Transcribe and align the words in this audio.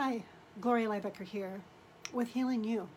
Hi, 0.00 0.22
Gloria 0.60 0.90
Lybecker 0.90 1.24
here 1.24 1.60
with 2.12 2.28
Healing 2.28 2.62
You. 2.62 2.88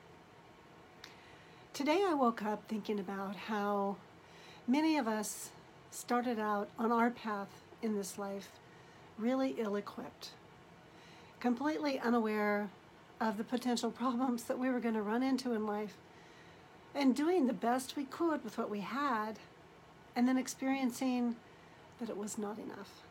Today 1.73 2.03
I 2.07 2.13
woke 2.13 2.43
up 2.43 2.61
thinking 2.67 2.99
about 2.99 3.35
how 3.35 3.95
many 4.67 4.99
of 4.99 5.07
us 5.07 5.49
started 5.89 6.37
out 6.37 6.69
on 6.77 6.91
our 6.91 7.09
path 7.09 7.63
in 7.81 7.95
this 7.95 8.19
life 8.19 8.49
really 9.17 9.55
ill 9.57 9.77
equipped, 9.77 10.29
completely 11.39 11.97
unaware 11.97 12.69
of 13.19 13.39
the 13.39 13.43
potential 13.43 13.89
problems 14.01 14.43
that 14.43 14.59
we 14.59 14.69
were 14.69 14.79
going 14.79 14.93
to 14.93 15.01
run 15.01 15.23
into 15.23 15.53
in 15.53 15.65
life, 15.65 15.97
and 16.93 17.15
doing 17.15 17.47
the 17.47 17.51
best 17.51 17.95
we 17.95 18.03
could 18.03 18.43
with 18.43 18.59
what 18.59 18.69
we 18.69 18.81
had, 18.81 19.39
and 20.15 20.27
then 20.27 20.37
experiencing 20.37 21.35
that 21.99 22.11
it 22.11 22.17
was 22.17 22.37
not 22.37 22.59
enough. 22.59 23.01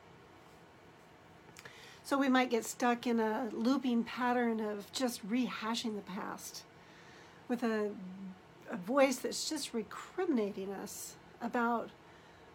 So 2.11 2.19
we 2.19 2.29
might 2.29 2.51
get 2.51 2.65
stuck 2.65 3.07
in 3.07 3.21
a 3.21 3.49
looping 3.53 4.03
pattern 4.03 4.59
of 4.59 4.91
just 4.91 5.25
rehashing 5.31 5.95
the 5.95 6.03
past 6.03 6.65
with 7.47 7.63
a, 7.63 7.93
a 8.69 8.77
voice 8.77 9.19
that's 9.19 9.49
just 9.49 9.73
recriminating 9.73 10.73
us 10.73 11.15
about 11.41 11.91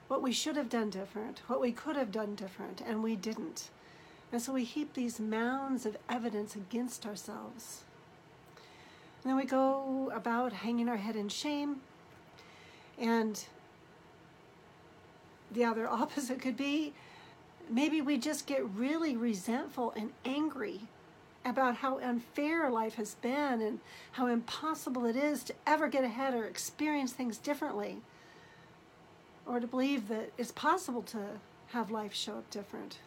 what 0.10 0.22
we 0.22 0.34
should 0.34 0.58
have 0.58 0.68
done 0.68 0.90
different, 0.90 1.42
what 1.48 1.62
we 1.62 1.72
could 1.72 1.96
have 1.96 2.12
done 2.12 2.36
different, 2.36 2.82
and 2.86 3.02
we 3.02 3.16
didn't. 3.16 3.70
And 4.30 4.42
so 4.42 4.52
we 4.52 4.66
heap 4.66 4.94
these 4.94 5.22
mounds 5.22 5.86
of 5.86 5.96
evidence 6.10 6.58
against 6.58 7.06
ourselves. 7.06 7.86
And 9.24 9.30
then 9.32 9.38
we 9.38 9.46
go 9.46 10.12
about 10.14 10.52
hanging 10.52 10.90
our 10.90 10.98
head 10.98 11.16
in 11.16 11.30
shame. 11.30 11.78
And 13.00 13.42
the 15.50 15.64
other 15.64 15.88
opposite 15.90 16.42
could 16.42 16.58
be 16.58 16.94
maybe 17.70 18.02
we 18.02 18.18
just 18.18 18.48
get 18.48 18.64
really 18.76 19.16
resentful 19.16 19.94
and 19.96 20.12
angry 20.24 20.82
about 21.46 21.78
how 21.78 22.00
unfair 22.00 22.70
life 22.70 22.96
has 22.96 23.16
been 23.16 23.62
and 23.62 23.80
how 24.14 24.26
impossible 24.28 25.06
it 25.06 25.16
is 25.16 25.44
to 25.44 25.54
ever 25.68 25.88
get 25.88 26.04
ahead 26.04 26.34
or 26.34 26.46
experience 26.46 27.14
things 27.14 27.38
differently 27.38 27.98
or 29.46 29.60
to 29.60 29.68
believe 29.68 30.08
that 30.08 30.32
it's 30.38 30.52
possible 30.52 31.04
to 31.04 31.20
have 31.68 31.92
life 31.92 32.14
show 32.14 32.34
up 32.34 32.50
different. 32.50 32.98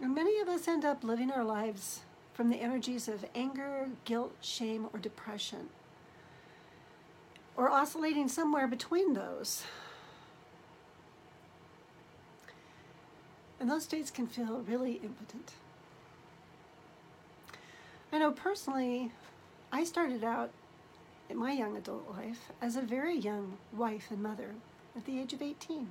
And 0.00 0.14
many 0.14 0.40
of 0.40 0.48
us 0.48 0.68
end 0.68 0.84
up 0.84 1.04
living 1.04 1.30
our 1.30 1.44
lives 1.44 2.00
from 2.34 2.50
the 2.50 2.60
energies 2.60 3.08
of 3.08 3.24
anger, 3.34 3.88
guilt, 4.04 4.34
shame, 4.42 4.88
or 4.92 4.98
depression, 4.98 5.70
or 7.56 7.70
oscillating 7.70 8.28
somewhere 8.28 8.66
between 8.66 9.14
those. 9.14 9.62
And 13.58 13.70
those 13.70 13.84
states 13.84 14.10
can 14.10 14.26
feel 14.26 14.62
really 14.68 14.94
impotent. 15.02 15.52
I 18.12 18.18
know 18.18 18.30
personally, 18.30 19.12
I 19.72 19.84
started 19.84 20.22
out 20.22 20.50
in 21.28 21.36
my 21.36 21.52
young 21.52 21.76
adult 21.76 22.08
life 22.10 22.50
as 22.62 22.76
a 22.76 22.82
very 22.82 23.16
young 23.16 23.56
wife 23.72 24.10
and 24.10 24.22
mother 24.22 24.54
at 24.96 25.04
the 25.04 25.18
age 25.18 25.32
of 25.32 25.42
18. 25.42 25.88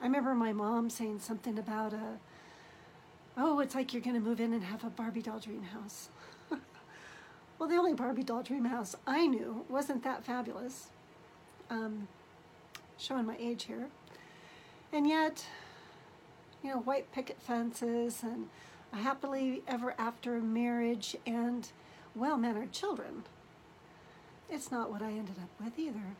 I 0.00 0.04
remember 0.04 0.34
my 0.34 0.52
mom 0.52 0.90
saying 0.90 1.20
something 1.20 1.58
about 1.58 1.92
a, 1.92 2.18
oh, 3.36 3.60
it's 3.60 3.74
like 3.74 3.92
you're 3.92 4.02
going 4.02 4.14
to 4.14 4.20
move 4.20 4.40
in 4.40 4.52
and 4.52 4.62
have 4.62 4.84
a 4.84 4.90
Barbie 4.90 5.22
doll 5.22 5.38
dream 5.38 5.62
house. 5.62 6.10
well, 7.58 7.68
the 7.68 7.76
only 7.76 7.94
Barbie 7.94 8.22
doll 8.22 8.42
dream 8.42 8.66
house 8.66 8.94
I 9.06 9.26
knew 9.26 9.64
wasn't 9.68 10.04
that 10.04 10.24
fabulous. 10.24 10.88
Um, 11.70 12.08
showing 12.98 13.26
my 13.26 13.36
age 13.38 13.64
here. 13.64 13.88
And 14.92 15.06
yet, 15.06 15.46
you 16.62 16.70
know, 16.70 16.78
white 16.80 17.12
picket 17.12 17.40
fences 17.40 18.22
and 18.22 18.48
a 18.92 18.96
happily 18.96 19.62
ever 19.66 19.94
after 19.98 20.40
marriage 20.40 21.16
and 21.26 21.68
well 22.14 22.36
mannered 22.36 22.72
children. 22.72 23.24
It's 24.48 24.70
not 24.70 24.90
what 24.90 25.02
I 25.02 25.10
ended 25.10 25.36
up 25.42 25.50
with 25.62 25.78
either. 25.78 26.14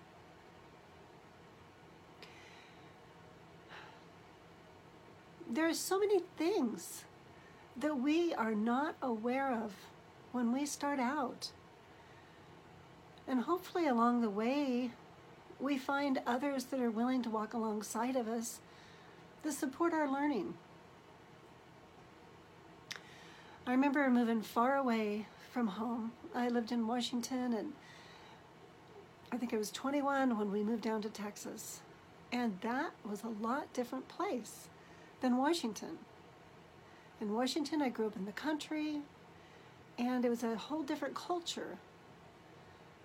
There 5.48 5.68
are 5.68 5.74
so 5.74 5.98
many 5.98 6.20
things 6.36 7.04
that 7.76 7.98
we 7.98 8.34
are 8.34 8.54
not 8.54 8.96
aware 9.00 9.52
of 9.52 9.72
when 10.32 10.52
we 10.52 10.66
start 10.66 10.98
out. 10.98 11.50
And 13.28 13.42
hopefully, 13.42 13.86
along 13.86 14.22
the 14.22 14.30
way, 14.30 14.90
we 15.60 15.78
find 15.78 16.20
others 16.26 16.64
that 16.66 16.80
are 16.80 16.90
willing 16.90 17.22
to 17.22 17.30
walk 17.30 17.54
alongside 17.54 18.16
of 18.16 18.28
us 18.28 18.60
to 19.42 19.52
support 19.52 19.92
our 19.92 20.10
learning. 20.10 20.54
I 23.66 23.72
remember 23.72 24.08
moving 24.10 24.42
far 24.42 24.76
away 24.76 25.26
from 25.52 25.68
home. 25.68 26.12
I 26.34 26.48
lived 26.48 26.72
in 26.72 26.86
Washington 26.86 27.52
and 27.54 27.72
I 29.32 29.38
think 29.38 29.52
I 29.52 29.56
was 29.56 29.70
21 29.70 30.38
when 30.38 30.52
we 30.52 30.62
moved 30.62 30.82
down 30.82 31.02
to 31.02 31.08
Texas. 31.08 31.80
And 32.32 32.58
that 32.60 32.90
was 33.08 33.22
a 33.24 33.28
lot 33.28 33.72
different 33.72 34.08
place 34.08 34.68
than 35.20 35.36
Washington. 35.36 35.98
In 37.20 37.32
Washington, 37.32 37.80
I 37.82 37.88
grew 37.88 38.06
up 38.06 38.16
in 38.16 38.24
the 38.24 38.32
country 38.32 39.00
and 39.98 40.24
it 40.24 40.28
was 40.28 40.42
a 40.44 40.56
whole 40.56 40.82
different 40.82 41.14
culture 41.14 41.78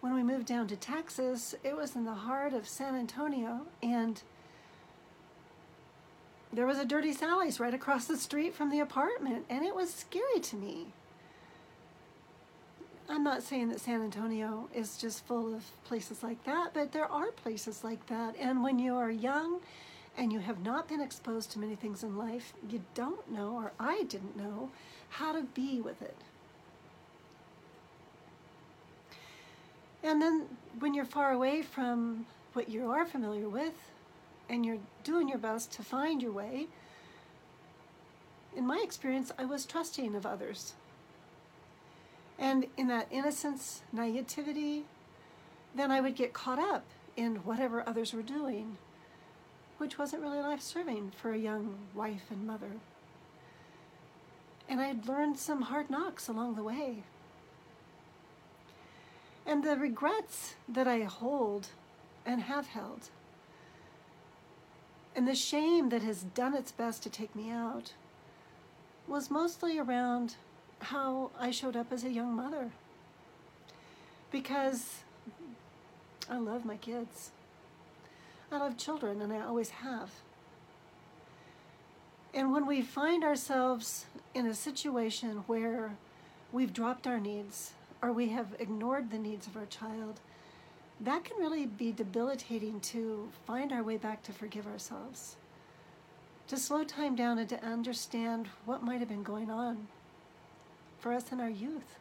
when 0.02 0.14
we 0.14 0.24
moved 0.24 0.48
down 0.48 0.68
to 0.68 0.76
Texas, 0.76 1.56
it 1.64 1.76
was 1.76 1.96
in 1.96 2.06
the 2.06 2.14
heart 2.14 2.54
of 2.54 2.68
San 2.68 2.96
Antonio, 2.96 3.68
and 3.82 4.22
there 6.52 6.66
was 6.66 6.80
a 6.80 6.86
Dirty 6.86 7.14
Sally's 7.14 7.60
right 7.60 7.74
across 7.74 8.06
the 8.06 8.18
street 8.18 8.54
from 8.54 8.72
the 8.72 8.80
apartment, 8.80 9.46
and 9.50 9.64
it 9.64 9.76
was 9.76 9.94
scary 9.94 10.40
to 10.42 10.56
me. 10.56 10.88
I'm 13.08 13.24
not 13.24 13.44
saying 13.44 13.70
that 13.70 13.80
San 13.80 14.02
Antonio 14.02 14.70
is 14.74 14.98
just 14.98 15.26
full 15.26 15.54
of 15.54 15.66
places 15.84 16.24
like 16.24 16.44
that, 16.46 16.74
but 16.74 16.94
there 16.94 17.12
are 17.12 17.32
places 17.32 17.84
like 17.84 18.08
that. 18.08 18.36
And 18.40 18.64
when 18.64 18.80
you 18.80 18.96
are 18.96 19.12
young 19.12 19.60
and 20.18 20.32
you 20.32 20.40
have 20.40 20.64
not 20.64 20.88
been 20.88 21.02
exposed 21.02 21.52
to 21.52 21.60
many 21.60 21.76
things 21.76 22.04
in 22.04 22.18
life, 22.18 22.54
you 22.70 22.82
don't 22.96 23.30
know, 23.30 23.56
or 23.56 23.74
I 23.80 24.04
didn't 24.04 24.38
know, 24.38 24.72
how 25.10 25.34
to 25.34 25.44
be 25.44 25.82
with 25.82 26.02
it. 26.02 26.16
And 30.04 30.22
then 30.22 30.46
when 30.80 30.94
you're 30.94 31.06
far 31.06 31.32
away 31.32 31.62
from 31.62 32.26
what 32.54 32.70
you 32.70 32.90
are 32.90 33.06
familiar 33.06 33.48
with 33.48 33.92
and 34.50 34.66
you're 34.66 34.80
doing 35.04 35.30
your 35.30 35.38
best 35.38 35.72
to 35.74 35.84
find 35.84 36.22
your 36.22 36.32
way, 36.32 36.68
in 38.56 38.66
my 38.66 38.82
experience, 38.84 39.32
I 39.38 39.46
was 39.46 39.66
trusting 39.66 40.16
of 40.16 40.26
others. 40.26 40.74
And 42.38 42.66
in 42.76 42.88
that 42.88 43.08
innocence, 43.12 43.82
naivety, 43.94 44.86
then 45.76 45.92
I 45.92 46.02
would 46.02 46.16
get 46.16 46.34
caught 46.34 46.60
up 46.60 46.84
in 47.16 47.38
whatever 47.38 47.88
others 47.88 48.14
were 48.14 48.22
doing, 48.22 48.78
which 49.78 49.98
wasn't 49.98 50.24
really 50.24 50.40
life 50.40 50.62
serving 50.62 51.12
for 51.16 51.32
a 51.32 51.38
young 51.38 51.76
wife 51.94 52.26
and 52.30 52.46
mother. 52.46 52.72
And 54.68 54.82
I'd 54.82 55.08
learned 55.08 55.38
some 55.38 55.64
hard 55.64 55.90
knocks 55.90 56.28
along 56.28 56.56
the 56.56 56.64
way. 56.64 57.04
And 59.52 59.66
the 59.66 59.76
regrets 59.76 60.56
that 60.70 60.88
I 60.88 61.02
hold 61.02 61.68
and 62.26 62.44
have 62.44 62.68
held, 62.68 63.10
and 65.14 65.28
the 65.28 65.36
shame 65.36 65.90
that 65.90 66.02
has 66.04 66.24
done 66.24 66.56
its 66.56 66.72
best 66.72 67.04
to 67.04 67.10
take 67.10 67.36
me 67.36 67.52
out, 67.52 67.92
was 69.10 69.30
mostly 69.30 69.78
around 69.78 70.36
how 70.80 71.32
I 71.38 71.52
showed 71.52 71.76
up 71.76 71.92
as 71.92 72.06
a 72.06 72.10
young 72.10 72.34
mother. 72.34 72.72
Because 74.32 75.00
I 76.30 76.38
love 76.38 76.64
my 76.64 76.78
kids. 76.78 77.32
I 78.54 78.58
love 78.58 78.78
children, 78.78 79.22
and 79.22 79.34
I 79.34 79.42
always 79.42 79.72
have. 79.72 80.12
And 82.34 82.54
when 82.54 82.66
we 82.66 82.82
find 82.82 83.26
ourselves 83.26 84.06
in 84.34 84.46
a 84.46 84.56
situation 84.56 85.44
where 85.46 85.98
we've 86.54 86.72
dropped 86.72 87.06
our 87.06 87.20
needs 87.20 87.74
or 88.02 88.12
we 88.12 88.30
have 88.30 88.56
ignored 88.60 89.12
the 89.12 89.18
needs 89.18 89.48
of 89.48 89.56
our 89.56 89.66
child, 89.66 90.20
that 91.00 91.24
can 91.24 91.38
really 91.38 91.66
be 91.66 91.92
debilitating 91.92 92.80
to 92.80 93.30
find 93.46 93.72
our 93.72 93.84
way 93.84 93.98
back 93.98 94.24
to 94.24 94.32
forgive 94.32 94.68
ourselves, 94.68 95.36
to 96.48 96.58
slow 96.58 96.84
time 96.84 97.16
down 97.16 97.38
and 97.38 97.50
to 97.50 97.64
understand 97.64 98.48
what 98.66 98.84
might 98.84 99.00
have 99.00 99.10
been 99.10 99.24
going 99.24 99.50
on 99.50 99.88
for 101.00 101.14
us 101.14 101.32
in 101.32 101.40
our 101.40 101.50
youth, 101.50 101.98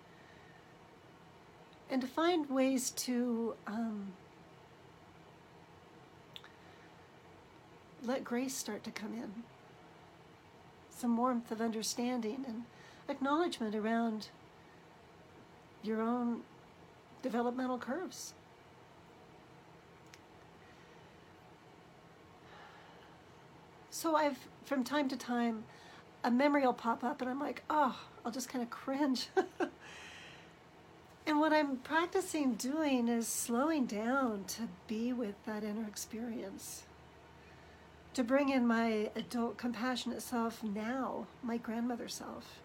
and 1.91 2.01
to 2.01 2.07
find 2.07 2.49
ways 2.51 2.91
to 2.91 3.55
um, 3.67 4.13
let 8.05 8.23
grace 8.25 8.55
start 8.55 8.85
to 8.85 8.91
come 8.91 9.15
in, 9.15 9.43
some 10.91 11.17
warmth 11.17 11.51
of 11.51 11.61
understanding 11.61 12.45
and 12.47 12.65
acknowledgement 13.09 13.75
around 13.75 14.29
your 15.83 16.01
own 16.01 16.43
developmental 17.23 17.79
curves. 17.79 18.35
So 23.91 24.17
I've, 24.17 24.39
from 24.65 24.83
time 24.83 25.09
to 25.09 25.17
time, 25.17 25.65
a 26.25 26.31
memory 26.31 26.63
will 26.63 26.73
pop 26.73 27.05
up 27.05 27.21
and 27.21 27.31
I'm 27.31 27.41
like, 27.41 27.63
oh, 27.69 27.99
I'll 28.25 28.33
just 28.33 28.49
kind 28.49 28.63
of 28.63 28.71
cringe. 28.71 29.29
and 31.27 31.39
what 31.39 31.53
I'm 31.53 31.77
practicing 31.79 32.55
doing 32.55 33.09
is 33.09 33.29
slowing 33.29 33.87
down 33.87 34.45
to 34.49 34.63
be 34.87 35.13
with 35.13 35.35
that 35.45 35.65
inner 35.65 35.87
experience. 35.87 36.85
To 38.15 38.25
bring 38.25 38.49
in 38.49 38.67
my 38.67 39.11
adult 39.15 39.57
compassionate 39.57 40.23
self 40.23 40.63
now, 40.63 41.27
my 41.43 41.59
grandmother 41.59 42.09
self, 42.09 42.61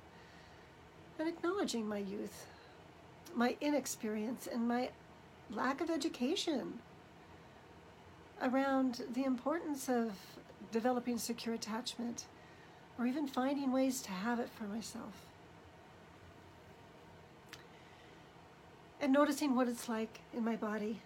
and 1.19 1.27
acknowledging 1.27 1.88
my 1.88 2.00
youth, 2.00 2.47
my 3.35 3.55
inexperience, 3.59 4.47
and 4.47 4.67
my 4.67 4.89
lack 5.51 5.81
of 5.81 5.89
education 5.89 6.79
around 8.41 9.03
the 9.13 9.23
importance 9.23 9.89
of 9.89 10.13
developing 10.71 11.17
secure 11.17 11.55
attachment 11.55 12.25
or 12.97 13.05
even 13.05 13.27
finding 13.27 13.71
ways 13.71 14.01
to 14.01 14.11
have 14.11 14.39
it 14.39 14.49
for 14.49 14.63
myself. 14.63 15.25
And 19.01 19.11
noticing 19.11 19.55
what 19.55 19.67
it's 19.67 19.88
like 19.89 20.19
in 20.33 20.43
my 20.43 20.55
body 20.55 21.01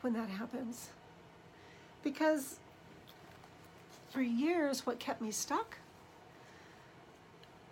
when 0.00 0.14
that 0.14 0.28
happens. 0.28 0.88
Because 2.02 2.58
for 4.10 4.22
years, 4.22 4.86
what 4.86 4.98
kept 4.98 5.20
me 5.20 5.30
stuck 5.30 5.78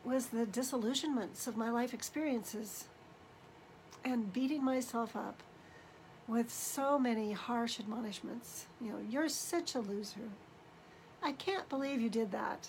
was 0.05 0.27
the 0.27 0.47
disillusionments 0.47 1.47
of 1.47 1.57
my 1.57 1.71
life 1.71 1.95
experiences 1.95 2.85
and 4.05 4.33
beating 4.33 4.65
myself 4.65 5.17
up 5.17 5.43
with 6.29 6.53
so 6.53 6.99
many 6.99 7.33
harsh 7.33 7.81
admonishments. 7.81 8.67
You 8.81 8.93
know, 8.93 8.99
you're 9.09 9.29
such 9.29 9.75
a 9.75 9.81
loser. 9.81 10.31
I 11.23 11.33
can't 11.33 11.69
believe 11.69 12.01
you 12.01 12.09
did 12.09 12.33
that. 12.33 12.69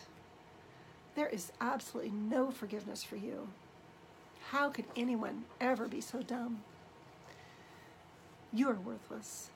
There 1.16 1.30
is 1.30 1.52
absolutely 1.62 2.12
no 2.12 2.52
forgiveness 2.52 3.04
for 3.04 3.16
you. 3.16 3.48
How 4.50 4.70
could 4.70 4.86
anyone 4.96 5.46
ever 5.62 5.88
be 5.88 6.02
so 6.02 6.22
dumb? 6.22 6.64
You 8.52 8.70
are 8.70 8.74
worthless. 8.74 9.50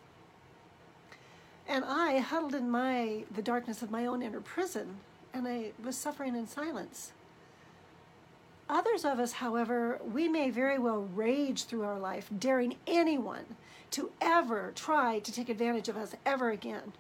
And 1.68 1.84
I 1.86 2.20
huddled 2.20 2.56
in 2.56 2.70
my 2.70 3.26
the 3.34 3.42
darkness 3.42 3.82
of 3.82 3.92
my 3.92 4.06
own 4.06 4.22
inner 4.22 4.40
prison, 4.40 4.98
and 5.34 5.48
I 5.48 5.72
was 5.84 5.98
suffering 5.98 6.36
in 6.36 6.48
silence. 6.48 7.12
Others 8.69 9.06
of 9.06 9.19
us, 9.19 9.34
however, 9.34 10.00
we 10.04 10.28
may 10.28 10.50
very 10.50 10.78
well 10.78 11.08
rage 11.16 11.66
through 11.66 11.84
our 11.84 12.00
life, 12.00 12.30
daring 12.38 12.75
anyone 12.86 13.56
to 13.92 14.12
ever 14.19 14.74
try 14.75 15.19
to 15.19 15.31
take 15.31 15.48
advantage 15.48 15.88
of 15.88 15.96
us 15.96 16.16
ever 16.25 16.50
again, 16.50 16.92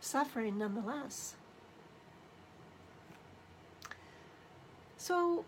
suffering 0.00 0.58
nonetheless. 0.58 1.34
So, 4.96 5.44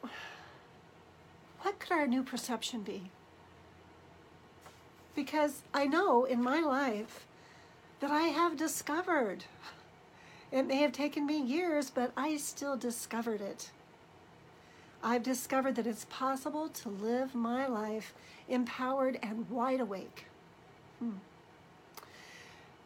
what 1.61 1.78
could 1.78 1.93
our 1.93 2.08
new 2.08 2.25
perception 2.25 2.82
be? 2.82 3.11
Because 5.14 5.62
I 5.72 5.87
know 5.87 6.25
in 6.25 6.43
my 6.43 6.58
life 6.58 7.25
that 8.00 8.11
I 8.11 8.22
have 8.22 8.56
discovered. 8.56 9.44
It 10.50 10.66
may 10.66 10.78
have 10.78 10.90
taken 10.90 11.25
me 11.25 11.40
years, 11.40 11.88
but 11.88 12.12
I 12.16 12.37
still 12.37 12.76
discovered 12.76 13.40
it. 13.40 13.70
I've 15.06 15.22
discovered 15.22 15.74
that 15.74 15.86
it's 15.86 16.06
possible 16.06 16.70
to 16.70 16.88
live 16.88 17.34
my 17.34 17.66
life 17.66 18.14
empowered 18.48 19.18
and 19.22 19.48
wide 19.50 19.80
awake. 19.80 20.24
Hmm. 20.98 21.18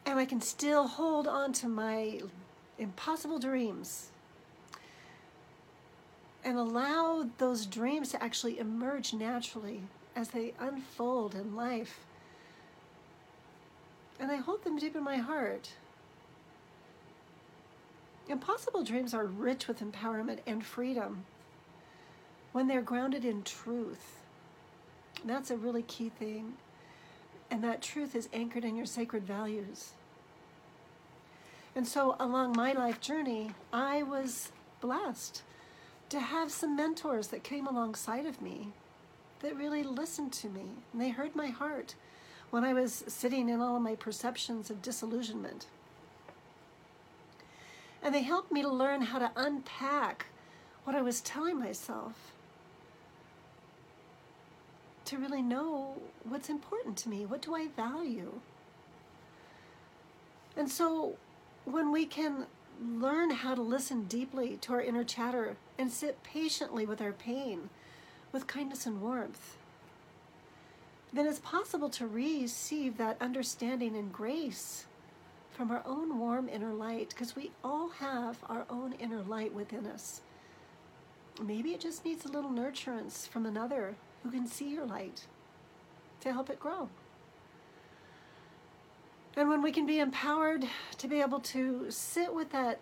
And 0.04 0.18
I 0.18 0.24
can 0.24 0.40
still 0.40 0.88
hold 0.88 1.28
on 1.28 1.52
to 1.54 1.68
my 1.68 2.20
impossible 2.76 3.38
dreams 3.38 4.10
and 6.44 6.58
allow 6.58 7.28
those 7.38 7.66
dreams 7.66 8.10
to 8.10 8.22
actually 8.22 8.58
emerge 8.58 9.14
naturally 9.14 9.82
as 10.16 10.30
they 10.30 10.54
unfold 10.58 11.36
in 11.36 11.54
life. 11.54 12.00
And 14.18 14.32
I 14.32 14.36
hold 14.36 14.64
them 14.64 14.76
deep 14.76 14.96
in 14.96 15.04
my 15.04 15.18
heart. 15.18 15.70
Impossible 18.28 18.82
dreams 18.82 19.14
are 19.14 19.24
rich 19.24 19.68
with 19.68 19.78
empowerment 19.78 20.40
and 20.48 20.66
freedom 20.66 21.24
when 22.58 22.66
they're 22.66 22.82
grounded 22.82 23.24
in 23.24 23.40
truth. 23.44 24.16
That's 25.24 25.52
a 25.52 25.56
really 25.56 25.82
key 25.82 26.08
thing. 26.08 26.54
And 27.52 27.62
that 27.62 27.80
truth 27.80 28.16
is 28.16 28.28
anchored 28.32 28.64
in 28.64 28.74
your 28.74 28.84
sacred 28.84 29.22
values. 29.22 29.92
And 31.76 31.86
so, 31.86 32.16
along 32.18 32.56
my 32.56 32.72
life 32.72 33.00
journey, 33.00 33.52
I 33.72 34.02
was 34.02 34.50
blessed 34.80 35.42
to 36.08 36.18
have 36.18 36.50
some 36.50 36.74
mentors 36.74 37.28
that 37.28 37.44
came 37.44 37.68
alongside 37.68 38.26
of 38.26 38.42
me 38.42 38.72
that 39.38 39.56
really 39.56 39.84
listened 39.84 40.32
to 40.32 40.48
me 40.48 40.64
and 40.92 41.00
they 41.00 41.10
heard 41.10 41.36
my 41.36 41.50
heart 41.50 41.94
when 42.50 42.64
I 42.64 42.72
was 42.72 43.04
sitting 43.06 43.48
in 43.48 43.60
all 43.60 43.76
of 43.76 43.82
my 43.82 43.94
perceptions 43.94 44.68
of 44.68 44.82
disillusionment. 44.82 45.66
And 48.02 48.12
they 48.12 48.22
helped 48.22 48.50
me 48.50 48.62
to 48.62 48.68
learn 48.68 49.02
how 49.02 49.20
to 49.20 49.30
unpack 49.36 50.26
what 50.82 50.96
I 50.96 51.02
was 51.02 51.20
telling 51.20 51.56
myself 51.60 52.32
to 55.08 55.16
really 55.16 55.40
know 55.40 55.94
what's 56.24 56.50
important 56.50 56.98
to 56.98 57.08
me. 57.08 57.24
What 57.24 57.40
do 57.40 57.54
I 57.54 57.68
value? 57.68 58.40
And 60.54 60.70
so 60.70 61.16
when 61.64 61.90
we 61.90 62.04
can 62.04 62.46
learn 62.78 63.30
how 63.30 63.54
to 63.54 63.62
listen 63.62 64.04
deeply 64.04 64.58
to 64.58 64.74
our 64.74 64.82
inner 64.82 65.04
chatter 65.04 65.56
and 65.78 65.90
sit 65.90 66.22
patiently 66.22 66.84
with 66.84 67.00
our 67.00 67.12
pain 67.12 67.70
with 68.32 68.46
kindness 68.46 68.84
and 68.84 69.00
warmth, 69.00 69.56
then 71.10 71.26
it's 71.26 71.38
possible 71.38 71.88
to 71.88 72.06
receive 72.06 72.98
that 72.98 73.16
understanding 73.18 73.96
and 73.96 74.12
grace 74.12 74.84
from 75.50 75.70
our 75.70 75.82
own 75.86 76.18
warm 76.18 76.50
inner 76.50 76.74
light 76.74 77.08
because 77.08 77.34
we 77.34 77.50
all 77.64 77.88
have 77.88 78.36
our 78.46 78.66
own 78.68 78.92
inner 79.00 79.22
light 79.22 79.54
within 79.54 79.86
us. 79.86 80.20
Maybe 81.40 81.70
it 81.70 81.80
just 81.80 82.04
needs 82.04 82.24
a 82.24 82.32
little 82.32 82.50
nurturance 82.50 83.28
from 83.28 83.46
another 83.46 83.94
who 84.22 84.30
can 84.30 84.46
see 84.46 84.68
your 84.68 84.86
light 84.86 85.26
to 86.20 86.32
help 86.32 86.50
it 86.50 86.58
grow. 86.58 86.88
And 89.36 89.48
when 89.48 89.62
we 89.62 89.70
can 89.70 89.86
be 89.86 90.00
empowered 90.00 90.66
to 90.96 91.06
be 91.06 91.20
able 91.20 91.38
to 91.40 91.86
sit 91.90 92.34
with 92.34 92.50
that 92.50 92.80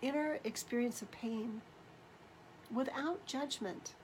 inner 0.00 0.38
experience 0.42 1.02
of 1.02 1.10
pain 1.10 1.60
without 2.74 3.26
judgment 3.26 3.94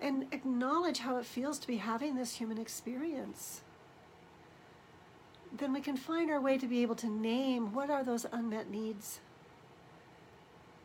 and 0.00 0.26
acknowledge 0.32 0.98
how 0.98 1.18
it 1.18 1.24
feels 1.24 1.60
to 1.60 1.68
be 1.68 1.76
having 1.76 2.16
this 2.16 2.34
human 2.34 2.58
experience, 2.58 3.60
then 5.56 5.72
we 5.72 5.80
can 5.80 5.96
find 5.96 6.30
our 6.32 6.40
way 6.40 6.58
to 6.58 6.66
be 6.66 6.82
able 6.82 6.96
to 6.96 7.06
name 7.08 7.72
what 7.72 7.88
are 7.88 8.02
those 8.02 8.26
unmet 8.32 8.68
needs 8.68 9.20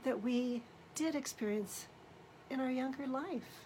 that 0.04 0.22
we 0.22 0.62
did 0.98 1.14
experience 1.16 1.86
in 2.50 2.60
our 2.60 2.72
younger 2.72 3.06
life. 3.06 3.66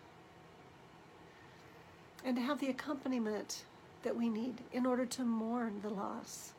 And 2.25 2.35
to 2.35 2.41
have 2.41 2.59
the 2.59 2.67
accompaniment 2.67 3.63
that 4.03 4.17
we 4.17 4.27
need 4.27 4.55
in 4.73 4.85
order 4.85 5.05
to 5.05 5.23
mourn 5.23 5.79
the 5.81 5.89
loss 5.89 6.51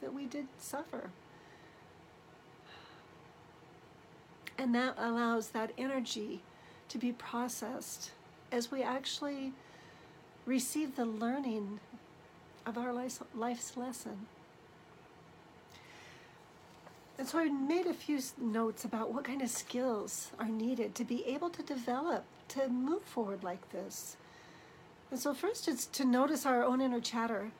that 0.00 0.12
we 0.12 0.26
did 0.26 0.48
suffer. 0.58 1.10
And 4.58 4.74
that 4.74 4.96
allows 4.98 5.50
that 5.50 5.70
energy 5.78 6.40
to 6.88 6.98
be 6.98 7.12
processed 7.12 8.10
as 8.50 8.72
we 8.72 8.82
actually 8.82 9.52
receive 10.46 10.96
the 10.96 11.06
learning 11.06 11.78
of 12.66 12.76
our 12.76 12.92
life's 12.92 13.76
lesson. 13.76 14.26
And 17.22 17.28
so 17.28 17.38
I 17.38 17.44
made 17.50 17.86
a 17.86 17.94
few 17.94 18.18
notes 18.36 18.84
about 18.84 19.14
what 19.14 19.22
kind 19.22 19.42
of 19.42 19.48
skills 19.48 20.32
are 20.40 20.48
needed 20.48 20.96
to 20.96 21.04
be 21.04 21.24
able 21.24 21.50
to 21.50 21.62
develop 21.62 22.24
to 22.48 22.68
move 22.68 23.04
forward 23.04 23.44
like 23.44 23.70
this. 23.70 24.16
And 25.08 25.20
so, 25.20 25.32
first, 25.32 25.68
it's 25.68 25.86
to 25.86 26.04
notice 26.04 26.44
our 26.44 26.64
own 26.64 26.80
inner 26.80 27.00
chatter, 27.00 27.52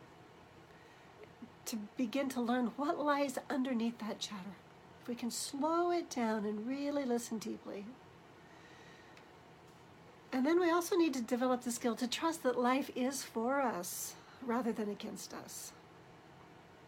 to 1.67 1.77
begin 1.97 2.29
to 2.31 2.41
learn 2.41 2.73
what 2.77 2.99
lies 2.99 3.39
underneath 3.49 4.01
that 4.01 4.19
chatter. 4.19 4.57
If 5.01 5.07
we 5.07 5.15
can 5.15 5.31
slow 5.31 5.93
it 5.93 6.11
down 6.11 6.45
and 6.45 6.67
really 6.67 7.05
listen 7.05 7.39
deeply. 7.39 7.85
And 10.33 10.45
then 10.45 10.59
we 10.59 10.73
also 10.73 10.97
need 10.97 11.15
to 11.15 11.23
develop 11.23 11.63
the 11.63 11.71
skill 11.71 11.95
to 11.95 12.09
trust 12.09 12.43
that 12.43 12.59
life 12.59 12.91
is 12.97 13.23
for 13.23 13.61
us 13.61 14.15
rather 14.45 14.73
than 14.73 14.91
against 14.91 15.33
us. 15.33 15.71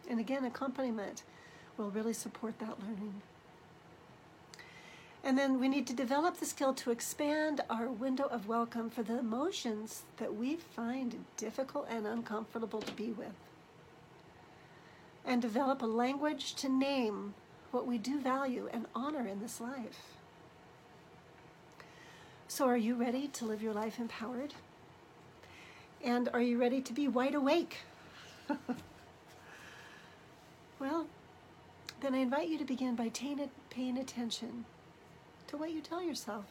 And 0.09 0.19
again, 0.19 0.43
accompaniment 0.43 1.23
will 1.77 1.91
really 1.91 2.13
support 2.13 2.59
that 2.59 2.79
learning. 2.79 3.21
And 5.23 5.37
then 5.39 5.59
we 5.59 5.67
need 5.67 5.87
to 5.87 5.93
develop 5.93 6.37
the 6.37 6.45
skill 6.45 6.73
to 6.75 6.91
expand 6.91 7.61
our 7.67 7.87
window 7.87 8.25
of 8.25 8.47
welcome 8.47 8.91
for 8.91 9.01
the 9.01 9.17
emotions 9.17 10.03
that 10.17 10.35
we 10.35 10.55
find 10.55 11.25
difficult 11.35 11.87
and 11.89 12.05
uncomfortable 12.05 12.79
to 12.81 12.91
be 12.93 13.09
with. 13.11 13.33
And 15.25 15.41
develop 15.41 15.81
a 15.81 15.87
language 15.87 16.53
to 16.55 16.69
name 16.69 17.33
what 17.71 17.87
we 17.87 17.97
do 17.97 18.19
value 18.19 18.69
and 18.71 18.85
honor 18.93 19.27
in 19.27 19.41
this 19.41 19.59
life. 19.59 20.13
So, 22.47 22.67
are 22.67 22.77
you 22.77 22.93
ready 22.93 23.27
to 23.29 23.45
live 23.45 23.63
your 23.63 23.73
life 23.73 23.97
empowered? 23.97 24.53
And 26.03 26.29
are 26.33 26.41
you 26.41 26.59
ready 26.59 26.81
to 26.81 26.93
be 26.93 27.07
wide 27.07 27.33
awake? 27.33 27.79
well, 30.79 31.07
then 32.05 32.13
I 32.13 32.19
invite 32.19 32.49
you 32.49 32.59
to 32.59 32.65
begin 32.65 32.93
by 32.93 33.09
paying 33.09 33.97
attention 33.97 34.65
to 35.47 35.57
what 35.57 35.71
you 35.71 35.81
tell 35.81 36.03
yourself. 36.03 36.45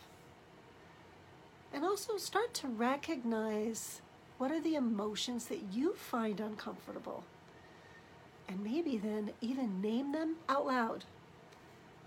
And 1.73 1.85
also 1.85 2.17
start 2.17 2.53
to 2.55 2.67
recognize 2.67 4.01
what 4.37 4.51
are 4.51 4.61
the 4.61 4.75
emotions 4.75 5.45
that 5.45 5.61
you 5.73 5.95
find 5.95 6.41
uncomfortable. 6.41 7.23
And 8.49 8.65
maybe 8.65 8.99
then 8.99 9.31
even 9.41 9.81
name 9.81 10.11
them 10.11 10.37
out 10.49 10.67
loud 10.67 11.05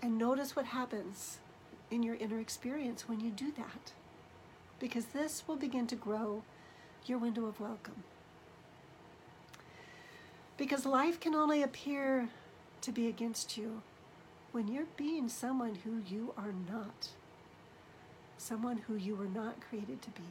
and 0.02 0.18
notice 0.18 0.54
what 0.54 0.66
happens 0.66 1.38
in 1.90 2.02
your 2.02 2.16
inner 2.16 2.40
experience 2.40 3.08
when 3.08 3.18
you 3.18 3.30
do 3.30 3.50
that. 3.52 3.92
Because 4.78 5.06
this 5.06 5.44
will 5.46 5.56
begin 5.56 5.86
to 5.86 5.96
grow 5.96 6.42
your 7.06 7.16
window 7.16 7.46
of 7.46 7.60
welcome. 7.60 8.04
Because 10.58 10.84
life 10.84 11.18
can 11.18 11.34
only 11.34 11.62
appear 11.62 12.28
to 12.82 12.92
be 12.92 13.08
against 13.08 13.56
you 13.56 13.82
when 14.52 14.68
you're 14.68 14.86
being 14.96 15.28
someone 15.28 15.76
who 15.84 16.02
you 16.08 16.32
are 16.36 16.54
not, 16.70 17.08
someone 18.38 18.78
who 18.78 18.96
you 18.96 19.14
were 19.14 19.26
not 19.26 19.60
created 19.60 20.00
to 20.02 20.10
be. 20.10 20.22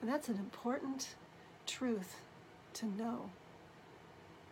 And 0.00 0.10
that's 0.10 0.28
an 0.28 0.36
important 0.36 1.14
truth 1.66 2.16
to 2.74 2.86
know 2.86 3.30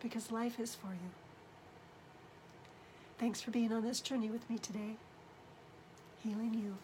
because 0.01 0.31
life 0.31 0.59
is 0.59 0.75
for 0.75 0.87
you. 0.87 1.11
Thanks 3.17 3.41
for 3.41 3.51
being 3.51 3.71
on 3.71 3.83
this 3.83 4.01
journey 4.01 4.29
with 4.29 4.49
me 4.49 4.57
today. 4.57 4.97
Healing 6.23 6.53
you. 6.53 6.75